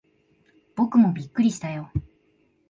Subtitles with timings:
[0.75, 1.91] 僕もびっくりしたよ。